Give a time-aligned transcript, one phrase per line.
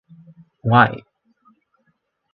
[0.63, 1.03] Why?